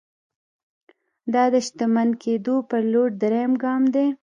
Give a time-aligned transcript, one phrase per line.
[1.33, 4.07] دا د شتمن کېدو پر لور درېيم ګام دی.